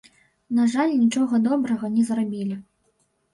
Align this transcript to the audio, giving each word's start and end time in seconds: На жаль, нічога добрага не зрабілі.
На 0.59 0.63
жаль, 0.75 0.93
нічога 1.01 1.41
добрага 1.49 1.85
не 1.99 2.07
зрабілі. 2.09 2.59